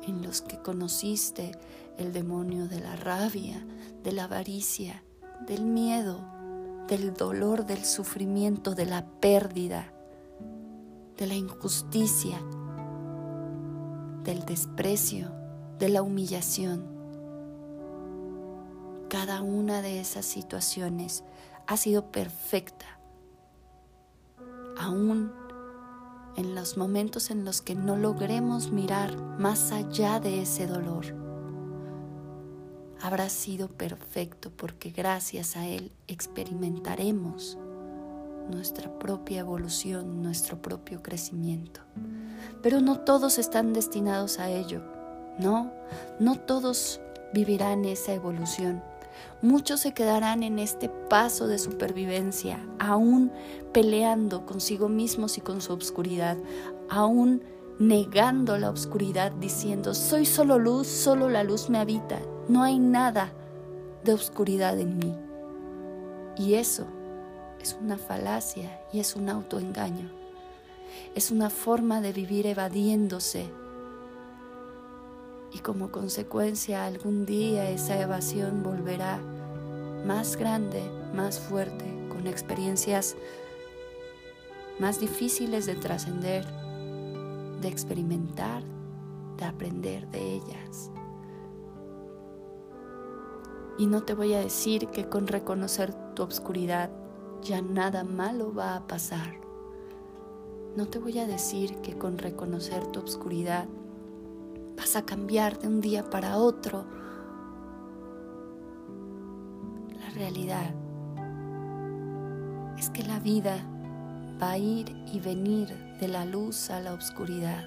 en 0.06 0.22
los 0.22 0.42
que 0.42 0.58
conociste 0.58 1.52
el 1.96 2.12
demonio 2.12 2.68
de 2.68 2.78
la 2.78 2.94
rabia, 2.94 3.66
de 4.04 4.12
la 4.12 4.24
avaricia, 4.24 5.02
del 5.46 5.64
miedo, 5.64 6.20
del 6.86 7.14
dolor, 7.14 7.64
del 7.64 7.84
sufrimiento, 7.84 8.74
de 8.74 8.84
la 8.84 9.06
pérdida, 9.06 9.92
de 11.16 11.26
la 11.26 11.34
injusticia, 11.34 12.38
del 14.24 14.44
desprecio, 14.44 15.32
de 15.78 15.88
la 15.88 16.02
humillación. 16.02 16.89
Cada 19.10 19.42
una 19.42 19.82
de 19.82 19.98
esas 19.98 20.24
situaciones 20.24 21.24
ha 21.66 21.76
sido 21.76 22.12
perfecta, 22.12 22.86
aún 24.78 25.32
en 26.36 26.54
los 26.54 26.76
momentos 26.76 27.32
en 27.32 27.44
los 27.44 27.60
que 27.60 27.74
no 27.74 27.96
logremos 27.96 28.70
mirar 28.70 29.16
más 29.36 29.72
allá 29.72 30.20
de 30.20 30.42
ese 30.42 30.68
dolor. 30.68 31.06
Habrá 33.02 33.28
sido 33.30 33.66
perfecto 33.66 34.52
porque 34.56 34.90
gracias 34.90 35.56
a 35.56 35.66
él 35.66 35.90
experimentaremos 36.06 37.58
nuestra 38.48 38.96
propia 38.96 39.40
evolución, 39.40 40.22
nuestro 40.22 40.62
propio 40.62 41.02
crecimiento. 41.02 41.80
Pero 42.62 42.80
no 42.80 43.00
todos 43.00 43.38
están 43.40 43.72
destinados 43.72 44.38
a 44.38 44.50
ello. 44.50 44.82
No, 45.40 45.72
no 46.20 46.38
todos 46.38 47.00
vivirán 47.34 47.84
esa 47.84 48.12
evolución. 48.12 48.88
Muchos 49.42 49.80
se 49.80 49.92
quedarán 49.92 50.42
en 50.42 50.58
este 50.58 50.88
paso 50.88 51.46
de 51.46 51.58
supervivencia, 51.58 52.58
aún 52.78 53.32
peleando 53.72 54.46
consigo 54.46 54.88
mismos 54.88 55.38
y 55.38 55.40
con 55.40 55.60
su 55.60 55.72
obscuridad, 55.72 56.36
aún 56.88 57.42
negando 57.78 58.58
la 58.58 58.70
oscuridad, 58.70 59.32
diciendo, 59.32 59.94
soy 59.94 60.26
solo 60.26 60.58
luz, 60.58 60.86
solo 60.86 61.28
la 61.28 61.44
luz 61.44 61.70
me 61.70 61.78
habita, 61.78 62.18
no 62.48 62.62
hay 62.62 62.78
nada 62.78 63.32
de 64.04 64.12
oscuridad 64.12 64.78
en 64.78 64.98
mí. 64.98 65.16
Y 66.36 66.54
eso 66.54 66.86
es 67.60 67.76
una 67.80 67.98
falacia 67.98 68.80
y 68.92 69.00
es 69.00 69.16
un 69.16 69.28
autoengaño. 69.28 70.10
Es 71.14 71.30
una 71.30 71.50
forma 71.50 72.00
de 72.00 72.12
vivir 72.12 72.46
evadiéndose. 72.46 73.50
Y 75.52 75.58
como 75.58 75.90
consecuencia 75.90 76.86
algún 76.86 77.26
día 77.26 77.70
esa 77.70 78.00
evasión 78.00 78.62
volverá 78.62 79.18
más 80.06 80.36
grande, 80.36 80.82
más 81.14 81.38
fuerte, 81.38 81.84
con 82.08 82.26
experiencias 82.26 83.16
más 84.78 84.98
difíciles 84.98 85.66
de 85.66 85.74
trascender, 85.74 86.46
de 87.60 87.68
experimentar, 87.68 88.62
de 89.36 89.44
aprender 89.44 90.08
de 90.08 90.36
ellas. 90.36 90.90
Y 93.76 93.86
no 93.86 94.02
te 94.02 94.14
voy 94.14 94.32
a 94.34 94.40
decir 94.40 94.88
que 94.88 95.08
con 95.08 95.26
reconocer 95.26 95.92
tu 96.14 96.22
obscuridad 96.22 96.90
ya 97.42 97.60
nada 97.60 98.04
malo 98.04 98.54
va 98.54 98.76
a 98.76 98.86
pasar. 98.86 99.40
No 100.76 100.86
te 100.86 100.98
voy 100.98 101.18
a 101.18 101.26
decir 101.26 101.76
que 101.76 101.96
con 101.96 102.18
reconocer 102.18 102.86
tu 102.86 103.00
obscuridad 103.00 103.68
vas 104.80 104.96
a 104.96 105.02
cambiar 105.02 105.58
de 105.58 105.68
un 105.68 105.82
día 105.82 106.08
para 106.08 106.38
otro. 106.38 106.86
La 109.94 110.08
realidad 110.14 110.74
es 112.78 112.88
que 112.88 113.02
la 113.02 113.20
vida 113.20 113.58
va 114.42 114.52
a 114.52 114.58
ir 114.58 114.88
y 115.12 115.20
venir 115.20 115.68
de 116.00 116.08
la 116.08 116.24
luz 116.24 116.70
a 116.70 116.80
la 116.80 116.94
oscuridad 116.94 117.62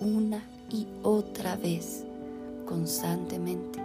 una 0.00 0.42
y 0.68 0.86
otra 1.02 1.56
vez, 1.56 2.04
constantemente 2.66 3.82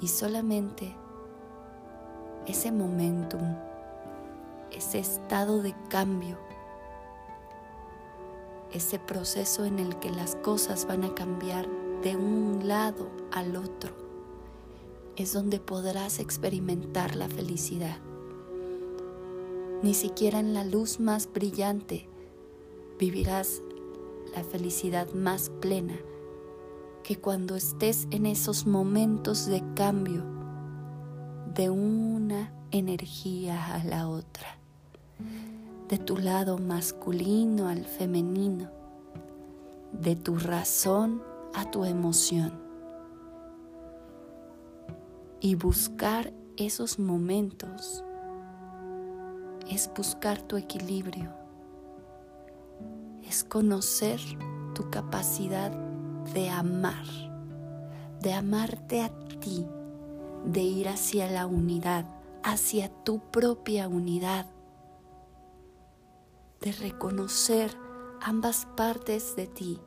y 0.00 0.06
solamente 0.06 0.94
ese 2.46 2.70
momentum, 2.70 3.56
ese 4.70 5.00
estado 5.00 5.62
de 5.62 5.74
cambio, 5.88 6.38
ese 8.72 8.98
proceso 8.98 9.64
en 9.64 9.78
el 9.78 9.98
que 9.98 10.10
las 10.10 10.36
cosas 10.36 10.86
van 10.86 11.04
a 11.04 11.14
cambiar 11.14 11.68
de 12.02 12.16
un 12.16 12.66
lado 12.66 13.10
al 13.32 13.56
otro, 13.56 13.94
es 15.16 15.32
donde 15.32 15.60
podrás 15.60 16.18
experimentar 16.18 17.16
la 17.16 17.28
felicidad. 17.28 17.98
Ni 19.82 19.94
siquiera 19.94 20.40
en 20.40 20.54
la 20.54 20.64
luz 20.64 21.00
más 21.00 21.30
brillante 21.32 22.08
vivirás 22.98 23.62
la 24.34 24.44
felicidad 24.44 25.12
más 25.14 25.50
plena 25.60 25.98
que 27.02 27.16
cuando 27.16 27.56
estés 27.56 28.06
en 28.10 28.26
esos 28.26 28.66
momentos 28.66 29.46
de 29.46 29.62
cambio 29.74 30.22
de 31.54 31.70
una 31.70 32.52
energía 32.70 33.74
a 33.74 33.84
la 33.84 34.08
otra, 34.08 34.58
de 35.90 35.98
tu 35.98 36.16
lado 36.16 36.56
masculino 36.58 37.66
al 37.66 37.84
femenino, 37.84 38.70
de 39.90 40.14
tu 40.14 40.38
razón 40.38 41.20
a 41.52 41.68
tu 41.68 41.84
emoción. 41.84 42.52
Y 45.40 45.56
buscar 45.56 46.32
esos 46.56 47.00
momentos 47.00 48.04
es 49.68 49.90
buscar 49.96 50.40
tu 50.40 50.56
equilibrio, 50.56 51.32
es 53.28 53.42
conocer 53.42 54.20
tu 54.76 54.90
capacidad 54.90 55.72
de 56.32 56.50
amar, 56.50 57.04
de 58.20 58.32
amarte 58.32 59.02
a 59.02 59.10
ti, 59.40 59.66
de 60.44 60.60
ir 60.60 60.88
hacia 60.88 61.28
la 61.28 61.46
unidad, 61.46 62.04
hacia 62.44 62.90
tu 63.02 63.18
propia 63.32 63.88
unidad, 63.88 64.46
de 66.60 66.72
reconocer 66.72 67.74
ambas 68.20 68.66
partes 68.76 69.34
de 69.34 69.46
ti, 69.46 69.80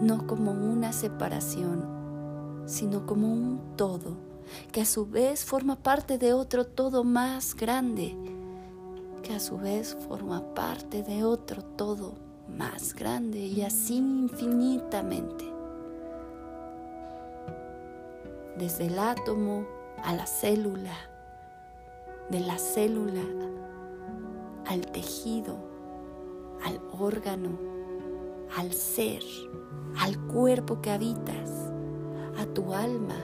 no 0.00 0.26
como 0.26 0.52
una 0.52 0.90
separación, 0.94 2.64
sino 2.64 3.04
como 3.04 3.30
un 3.30 3.76
todo, 3.76 4.16
que 4.72 4.80
a 4.80 4.86
su 4.86 5.06
vez 5.06 5.44
forma 5.44 5.76
parte 5.76 6.16
de 6.16 6.32
otro 6.32 6.64
todo 6.64 7.04
más 7.04 7.54
grande, 7.54 8.16
que 9.22 9.34
a 9.34 9.38
su 9.38 9.58
vez 9.58 9.94
forma 10.08 10.54
parte 10.54 11.02
de 11.02 11.24
otro 11.24 11.62
todo 11.62 12.14
más 12.48 12.94
grande 12.94 13.40
y 13.40 13.60
así 13.60 13.96
infinitamente. 13.96 15.44
Desde 18.56 18.86
el 18.86 18.98
átomo 18.98 19.66
a 20.02 20.14
la 20.14 20.26
célula, 20.26 20.96
de 22.30 22.40
la 22.40 22.56
célula 22.56 23.22
al 24.66 24.86
tejido, 24.86 25.56
al 26.64 26.80
órgano, 26.98 27.58
al 28.56 28.72
ser, 28.72 29.22
al 29.98 30.18
cuerpo 30.26 30.80
que 30.80 30.90
habitas, 30.90 31.50
a 32.38 32.46
tu 32.46 32.74
alma. 32.74 33.16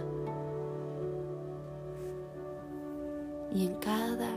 Y 3.53 3.67
en 3.67 3.75
cada 3.77 4.31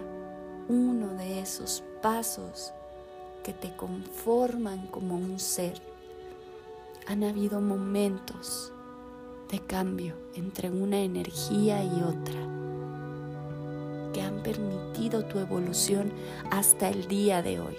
uno 0.68 1.14
de 1.14 1.40
esos 1.40 1.84
pasos 2.02 2.74
que 3.44 3.54
te 3.54 3.76
conforman 3.76 4.88
como 4.88 5.16
un 5.16 5.40
ser. 5.40 5.80
Han 7.08 7.24
habido 7.24 7.62
momentos 7.62 8.74
de 9.52 9.60
cambio 9.60 10.16
entre 10.34 10.72
una 10.72 10.98
energía 11.00 11.84
y 11.84 12.02
otra 12.02 12.55
permitido 14.46 15.26
tu 15.26 15.40
evolución 15.40 16.14
hasta 16.52 16.90
el 16.90 17.08
día 17.08 17.42
de 17.42 17.60
hoy. 17.60 17.76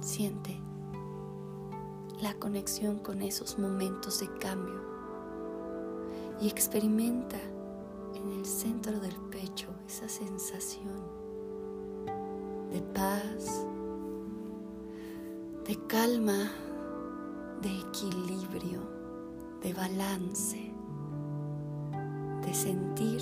Siente 0.00 0.56
la 2.22 2.32
conexión 2.34 3.00
con 3.00 3.22
esos 3.22 3.58
momentos 3.58 4.20
de 4.20 4.28
cambio 4.38 4.80
y 6.40 6.48
experimenta 6.48 7.38
en 8.14 8.32
el 8.32 8.46
centro 8.46 8.98
del 9.00 9.16
pecho 9.30 9.68
esa 9.88 10.08
sensación 10.08 11.02
de 12.70 12.80
paz, 12.82 13.66
de 15.66 15.76
calma, 15.88 16.52
de 17.62 17.80
equilibrio, 17.80 18.80
de 19.60 19.72
balance, 19.72 20.75
sentir 22.56 23.20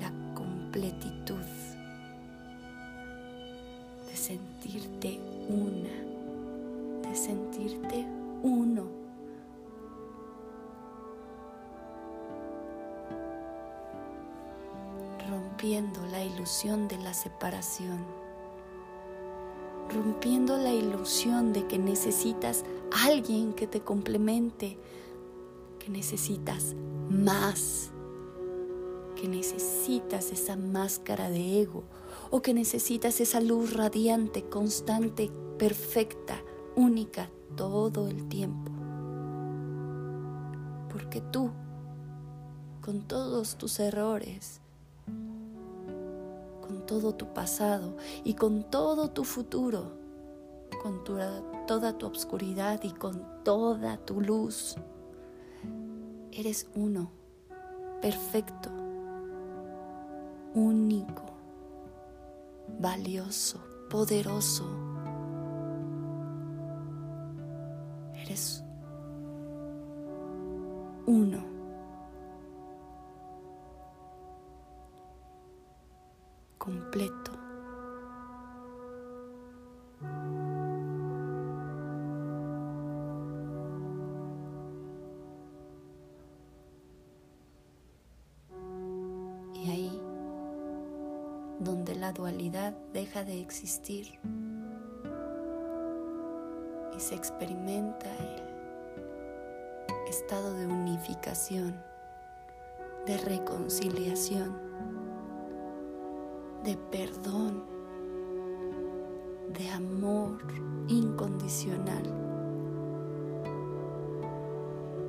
la 0.00 0.12
completitud, 0.32 1.44
de 4.06 4.16
sentirte 4.16 5.20
una, 5.48 7.08
de 7.08 7.16
sentirte 7.16 8.06
uno. 8.44 8.84
Rompiendo 15.28 16.00
la 16.12 16.24
ilusión 16.24 16.86
de 16.86 16.98
la 16.98 17.12
separación, 17.12 17.98
rompiendo 19.92 20.56
la 20.56 20.72
ilusión 20.72 21.52
de 21.52 21.66
que 21.66 21.76
necesitas 21.76 22.64
alguien 23.04 23.52
que 23.52 23.66
te 23.66 23.80
complemente, 23.80 24.78
que 25.88 25.92
necesitas 25.94 26.76
más, 27.08 27.90
que 29.16 29.26
necesitas 29.26 30.30
esa 30.32 30.54
máscara 30.54 31.30
de 31.30 31.62
ego 31.62 31.84
o 32.30 32.42
que 32.42 32.52
necesitas 32.52 33.22
esa 33.22 33.40
luz 33.40 33.72
radiante, 33.72 34.44
constante, 34.50 35.32
perfecta, 35.58 36.42
única, 36.76 37.30
todo 37.56 38.06
el 38.08 38.28
tiempo. 38.28 38.70
Porque 40.90 41.22
tú, 41.22 41.52
con 42.82 43.08
todos 43.08 43.56
tus 43.56 43.80
errores, 43.80 44.60
con 45.06 46.84
todo 46.84 47.14
tu 47.14 47.32
pasado 47.32 47.96
y 48.24 48.34
con 48.34 48.70
todo 48.70 49.10
tu 49.10 49.24
futuro, 49.24 49.92
con 50.82 51.02
toda 51.66 51.96
tu 51.96 52.04
obscuridad 52.04 52.80
y 52.82 52.90
con 52.90 53.42
toda 53.42 53.96
tu 53.96 54.20
luz. 54.20 54.76
Eres 56.38 56.68
uno, 56.76 57.10
perfecto, 58.00 58.70
único, 60.54 61.24
valioso, 62.78 63.58
poderoso. 63.90 64.64
Eres 68.14 68.62
uno. 71.06 71.47
De 93.28 93.42
existir 93.42 94.18
y 96.96 96.98
se 96.98 97.14
experimenta 97.14 98.08
el 98.16 100.08
estado 100.08 100.54
de 100.54 100.66
unificación, 100.66 101.76
de 103.04 103.18
reconciliación, 103.18 104.56
de 106.64 106.78
perdón, 106.90 107.64
de 109.52 109.68
amor 109.72 110.38
incondicional. 110.88 112.04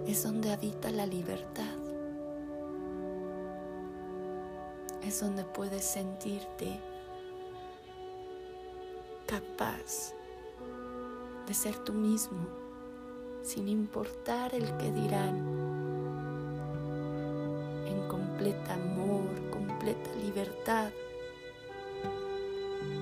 Es 0.06 0.24
donde 0.24 0.52
habita 0.52 0.92
la 0.92 1.06
libertad. 1.06 1.78
Es 5.04 5.22
donde 5.22 5.46
puedes 5.46 5.86
sentirte 5.86 6.82
capaz 9.30 10.16
de 11.46 11.54
ser 11.54 11.78
tú 11.84 11.94
mismo, 11.94 12.48
sin 13.44 13.68
importar 13.68 14.56
el 14.56 14.66
que 14.78 14.92
dirán, 14.92 15.38
en 17.86 18.08
completa 18.08 18.74
amor, 18.74 19.30
completa 19.52 20.10
libertad, 20.16 20.90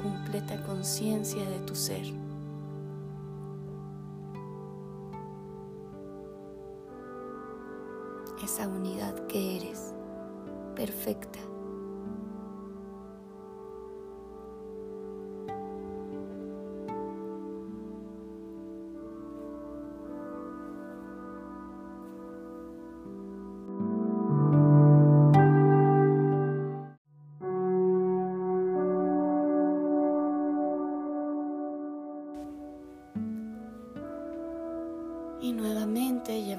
completa 0.04 0.62
conciencia 0.66 1.46
de 1.50 1.60
tu 1.60 1.76
ser. 1.76 2.06
Esa 8.44 8.68
unidad 8.68 9.28
que 9.28 9.56
eres, 9.56 9.94
perfecta. 10.76 11.47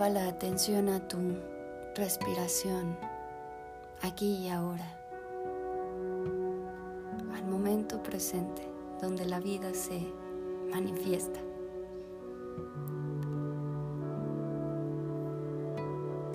La 0.08 0.28
atención 0.28 0.88
a 0.88 1.06
tu 1.06 1.18
respiración, 1.94 2.96
aquí 4.02 4.36
y 4.36 4.48
ahora, 4.48 4.86
al 7.34 7.44
momento 7.44 8.02
presente, 8.02 8.62
donde 9.00 9.26
la 9.26 9.40
vida 9.40 9.74
se 9.74 10.00
manifiesta. 10.70 11.40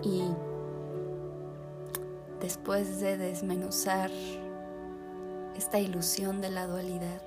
Y 0.03 0.23
después 2.41 2.99
de 2.99 3.17
desmenuzar 3.17 4.11
esta 5.55 5.79
ilusión 5.79 6.41
de 6.41 6.51
la 6.51 6.67
dualidad, 6.67 7.21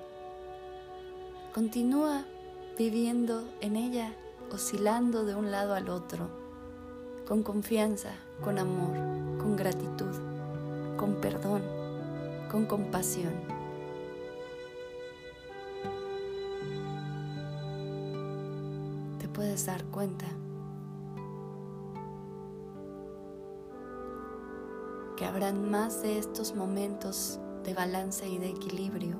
continúa 1.53 2.25
viviendo 2.77 3.43
en 3.61 3.75
ella 3.75 4.13
oscilando 4.51 5.25
de 5.25 5.35
un 5.35 5.51
lado 5.51 5.73
al 5.73 5.89
otro, 5.89 6.27
con 7.27 7.43
confianza, 7.43 8.11
con 8.43 8.59
amor, 8.59 8.95
con 9.37 9.55
gratitud, 9.55 10.13
con 10.97 11.15
perdón, 11.15 11.61
con 12.49 12.65
compasión. 12.65 13.33
Te 19.19 19.27
puedes 19.27 19.65
dar 19.65 19.83
cuenta 19.85 20.25
que 25.15 25.25
habrán 25.25 25.69
más 25.69 26.01
de 26.01 26.19
estos 26.19 26.55
momentos 26.55 27.39
de 27.63 27.73
balance 27.73 28.27
y 28.27 28.37
de 28.37 28.49
equilibrio 28.49 29.17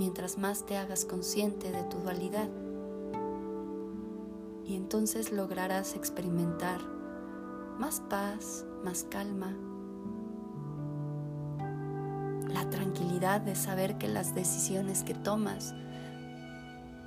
mientras 0.00 0.38
más 0.38 0.64
te 0.64 0.78
hagas 0.78 1.04
consciente 1.04 1.70
de 1.70 1.82
tu 1.84 1.98
dualidad 1.98 2.48
y 4.70 4.76
entonces 4.76 5.32
lograrás 5.32 5.96
experimentar 5.96 6.80
más 7.80 8.00
paz, 8.08 8.64
más 8.84 9.02
calma, 9.02 9.52
la 12.54 12.70
tranquilidad 12.70 13.40
de 13.40 13.56
saber 13.56 13.98
que 13.98 14.06
las 14.06 14.32
decisiones 14.32 15.02
que 15.02 15.14
tomas 15.14 15.74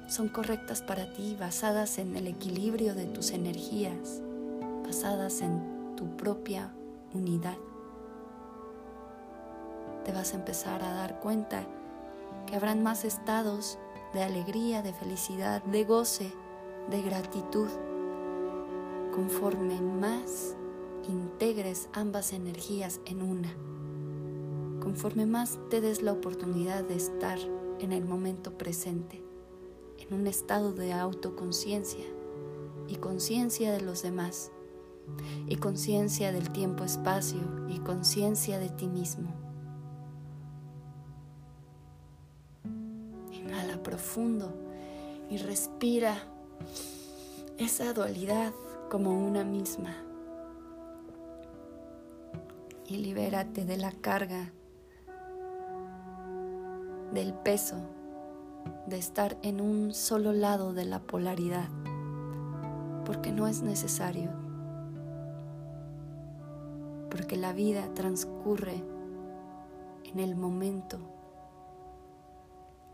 son 0.10 0.28
correctas 0.28 0.82
para 0.82 1.13
ti, 1.13 1.38
basadas 1.39 1.99
en 1.99 2.17
el 2.17 2.28
equilibrio 2.28 2.95
de 2.95 3.06
tus 3.06 3.32
energías, 3.32 4.21
basadas 4.86 5.39
en 5.39 5.95
tu 5.95 6.17
propia 6.17 6.73
unidad. 7.13 7.58
Te 10.04 10.12
vas 10.12 10.34
a 10.34 10.36
empezar 10.36 10.84
a 10.84 10.93
dar 10.95 11.21
cuenta 11.21 11.63
que 12.45 12.58
habrán 12.58 12.84
más 12.84 13.06
estados 13.06 13.80
de 14.13 14.21
alegría, 14.21 14.82
de 14.82 14.91
felicidad, 14.91 15.63
de 15.63 15.86
goce, 15.86 16.42
de 16.89 17.01
gratitud. 17.01 17.67
Conforme 19.13 19.81
más 19.81 20.55
integres 21.07 21.89
ambas 21.93 22.33
energías 22.33 22.99
en 23.05 23.21
una, 23.21 23.53
conforme 24.81 25.25
más 25.25 25.59
te 25.69 25.81
des 25.81 26.01
la 26.01 26.13
oportunidad 26.13 26.83
de 26.83 26.95
estar 26.95 27.37
en 27.79 27.91
el 27.91 28.05
momento 28.05 28.57
presente, 28.57 29.23
en 29.99 30.13
un 30.13 30.27
estado 30.27 30.73
de 30.73 30.93
autoconciencia 30.93 32.05
y 32.87 32.95
conciencia 32.95 33.71
de 33.71 33.81
los 33.81 34.01
demás, 34.01 34.51
y 35.47 35.57
conciencia 35.57 36.31
del 36.31 36.49
tiempo-espacio 36.51 37.39
y 37.69 37.79
conciencia 37.79 38.59
de 38.59 38.69
ti 38.69 38.87
mismo. 38.87 39.33
Inhala 43.31 43.81
profundo 43.83 44.53
y 45.29 45.37
respira 45.37 46.32
esa 47.58 47.93
dualidad 47.93 48.54
como 48.89 49.12
una 49.26 49.43
misma. 49.43 49.95
Y 52.88 52.97
libérate 52.97 53.65
de 53.65 53.78
la 53.78 53.91
carga, 53.91 54.52
del 57.13 57.34
peso 57.34 57.78
de 58.88 58.97
estar 58.97 59.38
en 59.41 59.62
un 59.62 59.93
solo 59.93 60.34
lado 60.34 60.73
de 60.73 60.86
la 60.86 60.99
polaridad, 60.99 61.69
porque 63.06 63.32
no 63.32 63.47
es 63.47 63.62
necesario, 63.62 64.32
porque 67.10 67.38
la 67.38 67.54
vida 67.54 67.88
transcurre 67.93 68.84
en 70.04 70.19
el 70.19 70.36
momento 70.36 70.99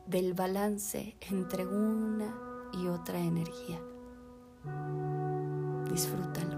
del 0.06 0.34
balance 0.34 1.16
entre 1.30 1.66
una 1.68 2.49
y 2.74 2.88
otra 2.88 3.20
energía. 3.20 3.80
Disfrútalo, 5.90 6.58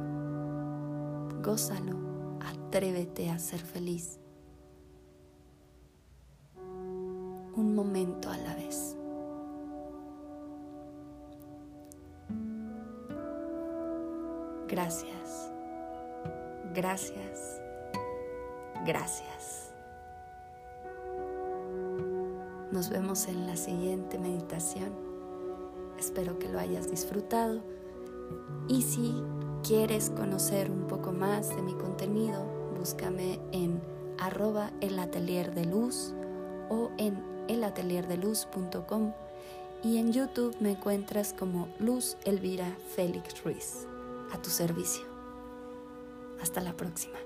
gózalo, 1.41 1.97
atrévete 2.39 3.29
a 3.29 3.39
ser 3.39 3.59
feliz. 3.59 4.19
Un 7.55 7.75
momento 7.75 8.29
a 8.29 8.37
la 8.37 8.55
vez. 8.55 8.95
Gracias, 14.67 15.51
gracias, 16.73 17.61
gracias. 18.85 19.73
Nos 22.71 22.89
vemos 22.89 23.27
en 23.27 23.47
la 23.47 23.57
siguiente 23.57 24.17
meditación. 24.17 25.10
Espero 26.01 26.39
que 26.39 26.49
lo 26.49 26.57
hayas 26.57 26.89
disfrutado 26.89 27.61
y 28.67 28.81
si 28.81 29.21
quieres 29.61 30.09
conocer 30.09 30.71
un 30.71 30.87
poco 30.87 31.11
más 31.11 31.55
de 31.55 31.61
mi 31.61 31.75
contenido, 31.75 32.43
búscame 32.75 33.39
en 33.51 33.79
arroba 34.17 34.71
el 34.81 34.97
atelier 34.97 35.53
de 35.53 35.65
luz 35.65 36.15
o 36.69 36.89
en 36.97 37.23
elatelierdeluz.com 37.49 39.13
y 39.83 39.99
en 39.99 40.11
YouTube 40.11 40.55
me 40.59 40.71
encuentras 40.71 41.35
como 41.37 41.67
Luz 41.77 42.17
Elvira 42.25 42.75
Félix 42.95 43.43
Ruiz, 43.43 43.85
a 44.33 44.41
tu 44.41 44.49
servicio. 44.49 45.05
Hasta 46.41 46.61
la 46.61 46.73
próxima. 46.73 47.19